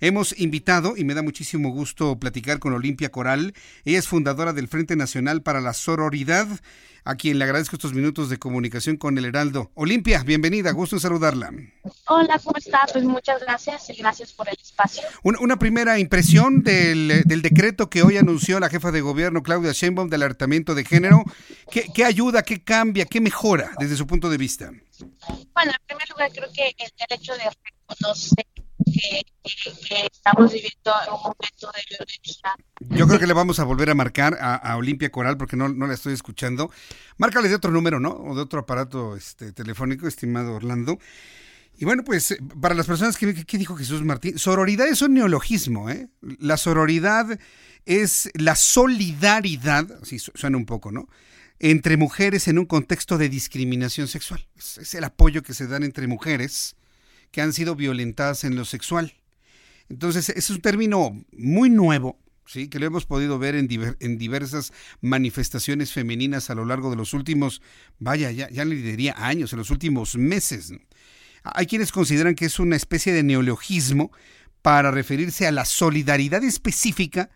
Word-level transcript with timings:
Hemos 0.00 0.38
invitado, 0.38 0.96
y 0.96 1.04
me 1.04 1.14
da 1.14 1.22
muchísimo 1.22 1.70
gusto 1.70 2.18
platicar 2.18 2.58
con 2.58 2.72
Olimpia 2.72 3.10
Coral. 3.10 3.54
Ella 3.84 3.98
es 3.98 4.08
fundadora 4.08 4.52
del 4.52 4.68
Frente 4.68 4.96
Nacional 4.96 5.42
para 5.42 5.60
la 5.60 5.72
Sororidad, 5.72 6.48
a 7.04 7.16
quien 7.16 7.38
le 7.38 7.44
agradezco 7.44 7.76
estos 7.76 7.92
minutos 7.92 8.30
de 8.30 8.38
comunicación 8.38 8.96
con 8.96 9.18
el 9.18 9.26
Heraldo. 9.26 9.70
Olimpia, 9.74 10.22
bienvenida, 10.22 10.72
gusto 10.72 10.96
en 10.96 11.00
saludarla. 11.00 11.52
Hola, 12.06 12.40
¿cómo 12.42 12.56
está? 12.56 12.80
Pues 12.92 13.04
muchas 13.04 13.40
gracias 13.42 13.90
y 13.90 13.94
gracias 13.94 14.32
por 14.32 14.48
el 14.48 14.56
espacio. 14.60 15.02
Una, 15.22 15.58
primera 15.58 15.98
impresión 15.98 16.62
del, 16.62 17.22
decreto 17.26 17.90
que 17.90 18.02
hoy 18.02 18.16
anunció 18.16 18.58
la 18.58 18.70
jefa 18.70 18.90
de 18.90 19.02
gobierno, 19.02 19.42
Claudia 19.42 19.72
Sheinbaum, 19.72 20.08
del 20.08 20.22
alertamiento 20.22 20.74
de 20.74 20.84
género. 20.84 21.24
¿Qué, 21.70 21.86
¿Qué 21.94 22.04
ayuda, 22.04 22.42
qué 22.42 22.62
cambia, 22.64 23.04
qué 23.04 23.20
mejora 23.20 23.72
desde 23.78 23.96
su 23.96 24.06
punto 24.06 24.30
de 24.30 24.38
vista? 24.38 24.70
Bueno, 25.54 25.72
en 25.72 25.86
primer 25.86 26.08
lugar, 26.10 26.30
creo 26.32 26.48
que 26.52 26.74
el 26.78 26.90
derecho 27.08 27.34
de 27.34 27.50
reconocer 27.88 28.46
que, 28.94 30.06
estamos 30.12 30.52
viviendo 30.52 30.92
un 31.12 31.22
momento 31.22 31.70
de 31.74 31.82
violencia. 31.90 32.54
Yo 32.80 33.06
creo 33.06 33.18
que 33.18 33.26
le 33.26 33.34
vamos 33.34 33.58
a 33.58 33.64
volver 33.64 33.90
a 33.90 33.94
marcar 33.94 34.38
a, 34.40 34.76
Olimpia 34.76 35.10
Coral 35.10 35.36
porque 35.36 35.56
no, 35.56 35.68
no 35.68 35.86
la 35.86 35.94
estoy 35.94 36.14
escuchando. 36.14 36.70
Márcale 37.18 37.48
de 37.48 37.54
otro 37.54 37.70
número, 37.70 38.00
¿no? 38.00 38.10
O 38.10 38.34
de 38.34 38.42
otro 38.42 38.60
aparato 38.60 39.16
este, 39.16 39.52
telefónico, 39.52 40.06
estimado 40.06 40.54
Orlando. 40.54 40.98
Y 41.76 41.84
bueno, 41.84 42.04
pues 42.04 42.36
para 42.60 42.74
las 42.74 42.86
personas 42.86 43.16
que, 43.16 43.44
¿qué 43.44 43.58
dijo 43.58 43.76
Jesús 43.76 44.02
Martín? 44.02 44.38
Sororidad 44.38 44.86
es 44.86 45.02
un 45.02 45.14
neologismo, 45.14 45.90
¿eh? 45.90 46.08
La 46.38 46.56
sororidad 46.56 47.38
es 47.84 48.30
la 48.34 48.54
solidaridad, 48.54 50.00
así 50.00 50.18
suena 50.18 50.56
un 50.56 50.66
poco, 50.66 50.92
¿no? 50.92 51.08
Entre 51.58 51.96
mujeres 51.96 52.46
en 52.48 52.58
un 52.58 52.66
contexto 52.66 53.18
de 53.18 53.28
discriminación 53.28 54.06
sexual. 54.06 54.46
es 54.56 54.94
el 54.94 55.04
apoyo 55.04 55.42
que 55.42 55.54
se 55.54 55.66
dan 55.66 55.82
entre 55.82 56.06
mujeres 56.06 56.76
que 57.34 57.42
han 57.42 57.52
sido 57.52 57.74
violentadas 57.74 58.44
en 58.44 58.54
lo 58.54 58.64
sexual. 58.64 59.12
Entonces, 59.88 60.28
es 60.28 60.50
un 60.50 60.60
término 60.60 61.20
muy 61.32 61.68
nuevo, 61.68 62.16
¿sí? 62.46 62.68
que 62.68 62.78
lo 62.78 62.86
hemos 62.86 63.06
podido 63.06 63.40
ver 63.40 63.56
en, 63.56 63.68
en 63.98 64.18
diversas 64.18 64.72
manifestaciones 65.00 65.92
femeninas 65.92 66.48
a 66.48 66.54
lo 66.54 66.64
largo 66.64 66.90
de 66.90 66.96
los 66.96 67.12
últimos, 67.12 67.60
vaya, 67.98 68.30
ya, 68.30 68.48
ya 68.50 68.64
le 68.64 68.76
diría 68.76 69.16
años, 69.18 69.52
en 69.52 69.58
los 69.58 69.70
últimos 69.70 70.14
meses. 70.14 70.74
Hay 71.42 71.66
quienes 71.66 71.90
consideran 71.90 72.36
que 72.36 72.44
es 72.44 72.60
una 72.60 72.76
especie 72.76 73.12
de 73.12 73.24
neologismo 73.24 74.12
para 74.62 74.92
referirse 74.92 75.48
a 75.48 75.52
la 75.52 75.64
solidaridad 75.64 76.44
específica 76.44 77.30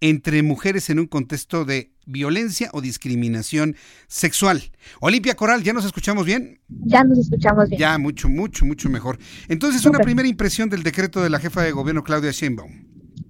entre 0.00 0.42
mujeres 0.42 0.90
en 0.90 0.98
un 0.98 1.06
contexto 1.06 1.64
de 1.64 1.90
violencia 2.06 2.70
o 2.72 2.80
discriminación 2.80 3.76
sexual. 4.06 4.62
Olimpia 5.00 5.34
Coral, 5.34 5.62
¿ya 5.62 5.72
nos 5.72 5.84
escuchamos 5.84 6.26
bien? 6.26 6.60
Ya 6.68 7.04
nos 7.04 7.18
escuchamos 7.18 7.68
bien. 7.68 7.80
Ya, 7.80 7.98
mucho, 7.98 8.28
mucho, 8.28 8.64
mucho 8.64 8.90
mejor. 8.90 9.18
Entonces, 9.48 9.84
una 9.86 10.00
primera 10.00 10.28
impresión 10.28 10.68
del 10.68 10.82
decreto 10.82 11.22
de 11.22 11.30
la 11.30 11.38
jefa 11.38 11.62
de 11.62 11.72
gobierno, 11.72 12.04
Claudia 12.04 12.30
Sheinbaum. 12.30 12.84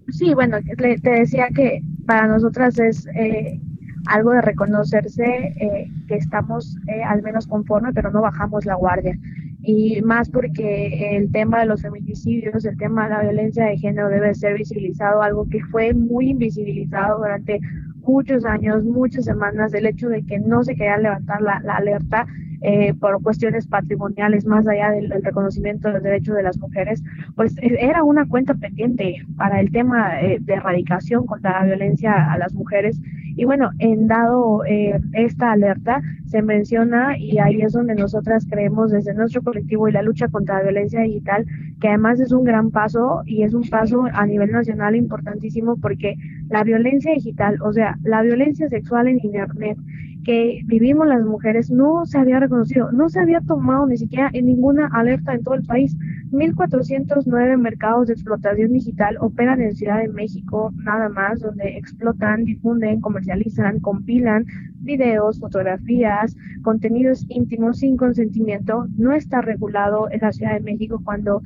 Sí, 0.09 0.35
bueno, 0.35 0.59
te 0.77 1.11
decía 1.11 1.49
que 1.55 1.81
para 2.07 2.27
nosotras 2.27 2.79
es 2.79 3.07
eh, 3.15 3.61
algo 4.07 4.33
de 4.33 4.43
reconocerse 4.43 5.25
eh, 5.25 5.91
que 6.09 6.17
estamos 6.17 6.77
eh, 6.89 7.03
al 7.03 7.23
menos 7.23 7.47
conforme, 7.47 7.93
pero 7.93 8.11
no 8.11 8.21
bajamos 8.21 8.67
la 8.67 8.75
guardia 8.75 9.19
y 9.65 10.03
más 10.03 10.29
porque 10.29 11.17
el 11.17 11.33
tema 11.33 11.61
de 11.61 11.67
los 11.67 11.83
feminicidios, 11.83 12.65
el 12.65 12.77
tema 12.77 13.05
de 13.05 13.11
la 13.11 13.23
violencia 13.23 13.65
de 13.65 13.79
género 13.79 14.09
debe 14.09 14.35
ser 14.35 14.59
visibilizado, 14.59 15.23
algo 15.23 15.49
que 15.49 15.61
fue 15.65 15.95
muy 15.95 16.31
invisibilizado 16.31 17.19
durante 17.19 17.61
muchos 18.07 18.45
años, 18.45 18.85
muchas 18.85 19.25
semanas, 19.25 19.73
el 19.73 19.87
hecho 19.87 20.09
de 20.09 20.23
que 20.23 20.39
no 20.39 20.63
se 20.63 20.75
quería 20.75 20.99
levantar 20.99 21.41
la, 21.41 21.63
alerta 21.75 22.27
eh, 22.61 22.93
por 22.95 23.23
cuestiones 23.23 23.67
patrimoniales, 23.67 24.45
más 24.45 24.67
allá 24.67 24.91
del, 24.91 25.11
reconocimiento 25.23 25.89
de 25.89 25.95
los 25.95 26.03
derechos 26.03 26.37
de 26.37 26.43
las 26.43 26.59
mujeres, 26.59 27.03
pues 27.35 27.57
e, 27.59 27.77
era 27.81 28.05
una 28.05 28.27
cuenta 28.27 28.55
pendiente 28.55 29.17
para 29.37 29.61
el 29.61 29.71
tema 29.73 30.21
eh, 30.21 30.39
de 30.41 30.55
erradicación 30.55 31.25
contra 31.27 31.61
la 31.61 31.67
violencia 31.67 32.33
a 32.33 32.37
las 32.37 32.53
mujeres. 32.53 33.01
Y 33.37 33.45
bueno, 33.45 33.71
en 33.79 34.07
dado 34.07 34.65
eh, 34.65 35.01
esta 35.13 35.53
alerta, 35.53 36.01
se 36.27 36.43
menciona, 36.43 37.17
y 37.19 37.39
ahí 37.39 37.61
es 37.63 37.73
donde 37.73 37.95
nosotras 37.95 38.47
creemos 38.49 38.91
desde 38.91 39.15
nuestro 39.15 39.43
colectivo 39.43 39.89
y 39.89 39.93
la 39.93 40.03
lucha 40.03 40.29
contra 40.29 40.57
la 40.57 40.63
violencia 40.65 41.01
digital, 41.01 41.45
que 41.81 41.89
además 41.89 42.21
es 42.21 42.33
un 42.33 42.45
gran 42.45 42.71
paso 42.71 43.23
y 43.27 43.43
es 43.43 43.55
un 43.55 43.69
paso 43.69 44.05
a 44.13 44.27
nivel 44.27 44.51
nacional 44.51 44.97
importantísimo 44.97 45.77
porque 45.77 46.17
la 46.49 46.65
violencia 46.65 47.13
digital, 47.13 47.61
o 47.63 47.73
sea, 47.73 47.99
la 48.03 48.23
violencia 48.23 48.69
sexual 48.69 49.09
en 49.09 49.19
Internet 49.23 49.79
que 50.25 50.63
vivimos 50.65 51.07
las 51.07 51.23
mujeres 51.23 51.71
no 51.71 52.05
se 52.07 52.19
había 52.19 52.41
reconocido, 52.41 52.91
no 52.91 53.09
se 53.09 53.21
había 53.21 53.41
tomado 53.43 53.87
ni 53.87 53.97
siquiera 53.97 54.31
en 54.33 54.47
ninguna 54.47 54.89
alerta 54.93 55.35
en 55.35 55.45
todo 55.45 55.55
el 55.55 55.65
país. 55.65 55.97
1.409 56.35 57.57
mercados 57.59 58.09
de 58.09 58.15
explotación 58.15 58.73
digital 58.73 59.17
operan 59.21 59.61
en 59.61 59.77
Ciudad 59.77 60.01
de 60.01 60.09
México, 60.09 60.73
nada 60.83 61.09
más, 61.09 61.41
donde 61.41 61.79
explotan, 61.79 62.45
difunden, 62.45 63.01
comercializan, 63.01 63.79
compilan 63.79 64.45
videos, 64.81 65.39
fotografías, 65.39 66.37
contenidos 66.63 67.25
íntimos 67.29 67.79
sin 67.79 67.97
consentimiento. 67.97 68.87
No 68.97 69.13
está 69.13 69.43
regulado 69.43 70.11
en 70.11 70.21
la 70.21 70.33
Ciudad 70.33 70.55
de 70.55 70.61
México 70.61 71.01
cuando 71.05 71.41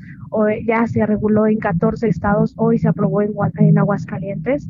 ya 0.66 0.86
se 0.86 1.04
reguló 1.04 1.46
en 1.46 1.58
14 1.58 2.08
estados, 2.08 2.54
hoy 2.56 2.78
se 2.78 2.88
aprobó 2.88 3.20
en, 3.20 3.32
en 3.58 3.78
Aguascalientes 3.78 4.68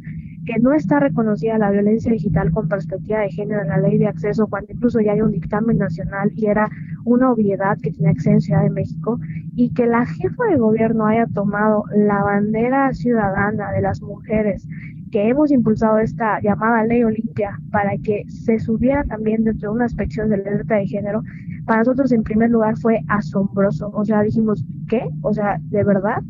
que 0.49 0.59
no 0.61 0.73
está 0.73 0.99
reconocida 0.99 1.59
la 1.59 1.71
violencia 1.71 2.11
digital 2.11 2.51
con 2.53 2.69
perspectiva 2.69 3.19
de 3.21 3.31
género 3.31 3.61
en 3.61 3.69
la 3.69 3.77
ley 3.77 3.99
de 3.99 4.07
acceso, 4.07 4.47
cuando 4.47 4.73
incluso 4.73 4.99
ya 4.99 5.13
hay 5.13 5.21
un 5.21 5.31
dictamen 5.31 5.77
nacional 5.77 6.33
y 6.35 6.47
era 6.47 6.71
una 7.05 7.33
obviedad 7.33 7.79
que 7.83 7.91
tiene 7.91 8.11
acceso 8.11 8.31
en 8.31 8.41
Ciudad 8.41 8.63
de 8.63 8.71
México, 8.71 9.19
y 9.55 9.73
que 9.73 9.87
la 9.87 10.07
jefa 10.07 10.45
de 10.51 10.57
gobierno 10.57 11.07
haya 11.07 11.27
tomado 11.27 11.85
la 11.95 12.23
bandera 12.23 12.93
ciudadana 12.93 13.73
de 13.73 13.83
las 13.83 14.01
mujeres 14.03 14.67
que 15.11 15.29
hemos 15.29 15.51
impulsado 15.51 15.99
esta 15.99 16.41
llamada 16.41 16.85
ley 16.85 17.03
Olimpia 17.03 17.59
para 17.71 17.97
que 17.99 18.25
se 18.29 18.59
subiera 18.59 19.05
también 19.05 19.45
dentro 19.45 19.71
de 19.71 19.77
una 19.77 19.85
inspección 19.87 20.29
de 20.29 20.37
alerta 20.37 20.77
de 20.77 20.87
género, 20.87 21.23
para 21.67 21.81
nosotros 21.81 22.13
en 22.13 22.23
primer 22.23 22.51
lugar 22.51 22.77
fue 22.77 23.01
asombroso. 23.09 23.91
O 23.95 24.05
sea, 24.05 24.23
dijimos, 24.23 24.65
¿qué? 24.89 25.09
O 25.23 25.33
sea, 25.33 25.59
¿de 25.63 25.85
verdad? 25.85 26.23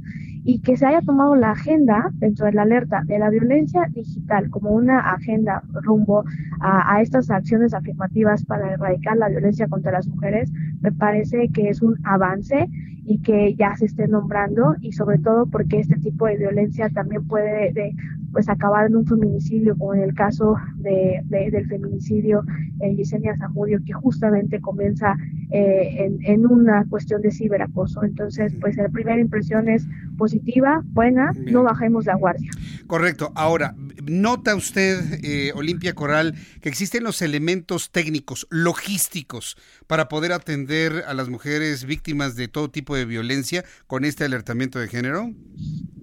Y 0.48 0.60
que 0.60 0.78
se 0.78 0.86
haya 0.86 1.03
tomado 1.03 1.36
la 1.36 1.50
agenda 1.50 2.09
dentro 2.14 2.47
de 2.47 2.53
la 2.53 2.62
alerta 2.62 3.03
de 3.04 3.19
la 3.19 3.28
violencia 3.28 3.86
digital 3.92 4.48
como 4.48 4.70
una 4.70 4.98
agenda 5.00 5.62
rumbo 5.82 6.25
a, 6.60 7.03
estas 7.03 7.31
acciones 7.31 7.75
afirmativas 7.75 8.47
para 8.47 8.72
erradicar 8.72 9.19
la 9.19 9.28
violencia 9.28 9.69
contra 9.69 9.92
las 9.92 10.09
mujeres, 10.09 10.50
me 10.81 10.91
parece 10.91 11.50
que 11.50 11.69
es 11.69 11.82
un 11.82 11.97
avance 12.03 12.66
y 13.04 13.19
que 13.19 13.56
ya 13.56 13.76
se 13.76 13.84
esté 13.84 14.09
nombrando 14.09 14.75
y 14.81 14.92
sobre 14.92 15.19
todo 15.19 15.44
porque 15.44 15.81
este 15.81 15.97
tipo 15.97 16.25
de 16.25 16.38
violencia 16.38 16.88
también 16.88 17.28
puede 17.28 17.70
de, 17.75 17.94
pues 18.33 18.49
acabar 18.49 18.87
en 18.87 18.97
un 18.97 19.06
feminicidio 19.06 19.77
como 19.77 19.94
en 19.94 20.03
el 20.03 20.15
caso 20.15 20.56
de, 20.77 21.22
del 21.25 21.66
feminicidio 21.66 22.43
en 22.81 22.97
Yesenia 22.97 23.37
Zamudio 23.37 23.78
que 23.84 23.93
justamente 23.93 24.61
comienza 24.61 25.16
eh, 25.50 26.05
en, 26.05 26.19
en, 26.25 26.47
una 26.47 26.84
cuestión 26.89 27.22
de 27.22 27.31
ciberacoso 27.31 28.03
entonces 28.05 28.55
pues 28.61 28.77
la 28.77 28.89
primera 28.89 29.19
impresión 29.19 29.69
es 29.69 29.86
positiva, 30.19 30.83
buena, 30.84 31.33
no 31.34 31.63
bajemos 31.63 32.04
la 32.04 32.16
guardia. 32.16 32.51
Correcto. 32.86 33.33
Ahora, 33.34 33.75
¿nota 34.04 34.54
usted, 34.54 35.21
eh, 35.22 35.53
Olimpia 35.54 35.95
Coral, 35.95 36.34
que 36.60 36.69
existen 36.69 37.04
los 37.04 37.22
elementos 37.22 37.91
técnicos, 37.91 38.47
logísticos, 38.51 39.57
para 39.86 40.09
poder 40.09 40.33
atender 40.33 41.04
a 41.07 41.15
las 41.15 41.30
mujeres 41.30 41.84
víctimas 41.86 42.36
de 42.36 42.48
todo 42.48 42.71
tipo 42.71 42.97
de 42.97 43.07
violencia 43.07 43.65
con 43.86 44.04
este 44.04 44.25
alertamiento 44.25 44.78
de 44.78 44.89
género? 44.89 45.33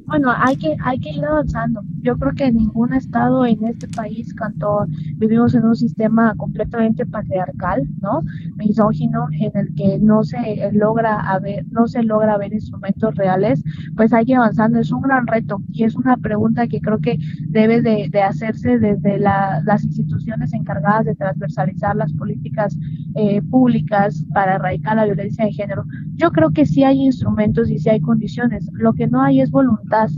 Bueno, 0.07 0.31
hay 0.35 0.55
que, 0.55 0.75
hay 0.83 0.99
que 0.99 1.09
ir 1.09 1.25
avanzando. 1.25 1.81
Yo 2.01 2.17
creo 2.17 2.33
que 2.33 2.51
ningún 2.51 2.93
estado 2.93 3.45
en 3.45 3.65
este 3.65 3.87
país, 3.87 4.35
cuando 4.37 4.85
vivimos 5.15 5.55
en 5.55 5.65
un 5.65 5.75
sistema 5.75 6.33
completamente 6.35 7.05
patriarcal, 7.05 7.83
¿no? 8.01 8.21
Misógino, 8.55 9.27
en 9.31 9.51
el 9.55 9.73
que 9.75 9.97
no 9.99 10.23
se 10.23 10.71
logra 10.73 11.39
no 11.71 11.87
se 11.87 12.03
logra 12.03 12.37
ver 12.37 12.53
instrumentos 12.53 13.15
reales, 13.15 13.63
pues 13.95 14.13
hay 14.13 14.25
que 14.25 14.35
avanzando. 14.35 14.79
Es 14.79 14.91
un 14.91 15.01
gran 15.01 15.25
reto 15.27 15.61
y 15.71 15.83
es 15.83 15.95
una 15.95 16.17
pregunta 16.17 16.67
que 16.67 16.81
creo 16.81 16.99
que 16.99 17.17
debe 17.47 17.81
de, 17.81 18.09
hacerse 18.21 18.79
desde 18.79 19.19
las 19.19 19.83
instituciones 19.83 20.53
encargadas 20.53 21.05
de 21.05 21.15
transversalizar 21.15 21.95
las 21.95 22.11
políticas 22.13 22.77
eh, 23.15 23.41
públicas 23.41 24.25
para 24.33 24.55
erradicar 24.55 24.97
la 24.97 25.05
violencia 25.05 25.45
de 25.45 25.53
género. 25.53 25.85
Yo 26.15 26.31
creo 26.31 26.51
que 26.51 26.65
sí 26.65 26.83
hay 26.83 27.01
instrumentos 27.01 27.69
y 27.69 27.79
sí 27.79 27.89
hay 27.89 28.01
condiciones. 28.01 28.69
Lo 28.73 28.93
que 28.93 29.07
no 29.07 29.21
hay 29.21 29.41
es 29.41 29.51
voluntad, 29.51 30.09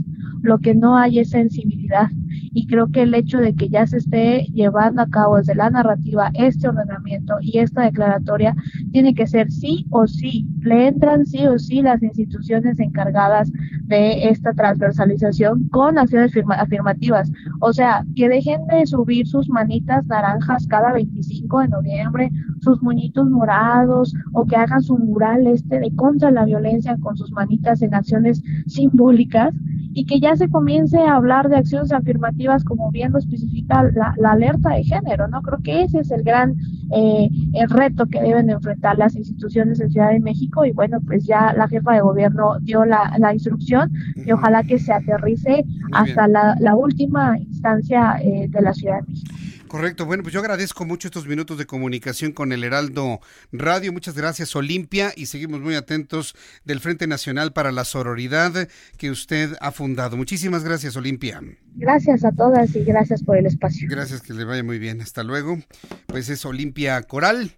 lo 0.42 0.58
que 0.58 0.74
no 0.74 0.96
hay 0.96 1.20
es 1.20 1.30
sensibilidad 1.30 2.10
y 2.58 2.66
creo 2.66 2.88
que 2.88 3.02
el 3.02 3.14
hecho 3.14 3.38
de 3.38 3.54
que 3.54 3.68
ya 3.68 3.86
se 3.86 3.98
esté 3.98 4.46
llevando 4.52 5.00
a 5.00 5.06
cabo 5.06 5.36
desde 5.36 5.54
la 5.54 5.70
narrativa 5.70 6.32
este 6.34 6.66
ordenamiento 6.66 7.36
y 7.40 7.60
esta 7.60 7.82
declaratoria 7.82 8.56
tiene 8.90 9.14
que 9.14 9.28
ser 9.28 9.48
sí 9.48 9.86
o 9.90 10.08
sí, 10.08 10.44
le 10.62 10.88
entran 10.88 11.24
sí 11.24 11.46
o 11.46 11.56
sí 11.56 11.82
las 11.82 12.02
instituciones 12.02 12.80
encargadas 12.80 13.52
de 13.84 14.28
esta 14.28 14.52
transversalización 14.54 15.68
con 15.68 15.98
acciones 15.98 16.32
afirmativas, 16.48 17.30
o 17.60 17.72
sea, 17.72 18.04
que 18.16 18.28
dejen 18.28 18.66
de 18.66 18.84
subir 18.86 19.28
sus 19.28 19.48
manitas 19.48 20.04
naranjas 20.06 20.66
cada 20.66 20.92
25 20.92 21.60
de 21.60 21.68
noviembre, 21.68 22.30
sus 22.60 22.82
muñitos 22.82 23.30
morados 23.30 24.12
o 24.32 24.44
que 24.44 24.56
hagan 24.56 24.82
su 24.82 24.98
mural 24.98 25.46
este 25.46 25.78
de 25.78 25.94
contra 25.94 26.32
la 26.32 26.44
violencia 26.44 26.96
con 26.98 27.16
sus 27.16 27.30
manitas 27.30 27.82
en 27.82 27.94
acciones 27.94 28.42
simbólicas 28.66 29.54
y 29.98 30.04
que 30.04 30.20
ya 30.20 30.36
se 30.36 30.48
comience 30.48 30.96
a 30.96 31.16
hablar 31.16 31.48
de 31.48 31.56
acciones 31.56 31.90
afirmativas 31.90 32.62
como 32.62 32.88
bien 32.92 33.10
lo 33.10 33.18
especifica 33.18 33.82
la, 33.82 34.30
alerta 34.30 34.70
de 34.70 34.84
género, 34.84 35.26
¿no? 35.26 35.42
Creo 35.42 35.58
que 35.58 35.82
ese 35.82 35.98
es 35.98 36.12
el 36.12 36.22
gran 36.22 36.54
eh, 36.92 37.28
el 37.54 37.68
reto 37.68 38.06
que 38.06 38.22
deben 38.22 38.48
enfrentar 38.48 38.96
las 38.96 39.16
instituciones 39.16 39.80
en 39.80 39.90
Ciudad 39.90 40.12
de 40.12 40.20
México 40.20 40.64
y 40.64 40.70
bueno, 40.70 41.00
pues 41.04 41.26
ya 41.26 41.52
la 41.52 41.66
jefa 41.66 41.94
de 41.94 42.00
gobierno 42.00 42.60
dio 42.60 42.84
la, 42.84 43.10
instrucción 43.32 43.90
y 44.14 44.30
ojalá 44.30 44.62
que 44.62 44.78
se 44.78 44.92
aterrice 44.92 45.64
hasta 45.90 46.28
la, 46.28 46.54
la, 46.60 46.76
última 46.76 47.36
instancia 47.36 48.18
eh, 48.22 48.46
de 48.48 48.62
la 48.62 48.72
Ciudad 48.74 49.00
de 49.00 49.06
México. 49.08 49.34
Correcto, 49.68 50.06
bueno, 50.06 50.22
pues 50.22 50.32
yo 50.32 50.40
agradezco 50.40 50.84
mucho 50.84 51.08
estos 51.08 51.26
minutos 51.26 51.58
de 51.58 51.66
comunicación 51.66 52.32
con 52.32 52.52
el 52.52 52.64
Heraldo 52.64 53.20
Radio. 53.52 53.92
Muchas 53.92 54.16
gracias, 54.16 54.56
Olimpia, 54.56 55.12
y 55.14 55.26
seguimos 55.26 55.60
muy 55.60 55.74
atentos 55.74 56.34
del 56.64 56.80
Frente 56.80 57.06
Nacional 57.06 57.52
para 57.52 57.70
la 57.70 57.84
Sororidad 57.84 58.68
que 58.96 59.10
usted 59.10 59.56
ha 59.60 59.70
fundado. 59.70 60.16
Muchísimas 60.16 60.64
gracias, 60.64 60.96
Olimpia. 60.96 61.40
Gracias 61.74 62.24
a 62.24 62.32
todas 62.32 62.74
y 62.74 62.82
gracias 62.82 63.22
por 63.22 63.36
el 63.36 63.46
espacio. 63.46 63.86
Gracias, 63.90 64.22
que 64.22 64.34
le 64.34 64.44
vaya 64.44 64.64
muy 64.64 64.78
bien. 64.78 65.00
Hasta 65.00 65.22
luego. 65.22 65.58
Pues 66.06 66.28
es 66.28 66.44
Olimpia 66.44 67.02
Coral. 67.02 67.52